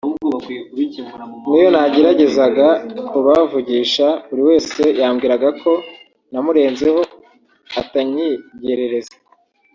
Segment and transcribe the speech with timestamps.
[1.49, 2.67] n’iyo nageragezaga
[3.09, 5.71] kubavugisha buri wese yambwiraga ko
[6.31, 6.99] namurenzeho
[7.81, 9.15] atanyigerereza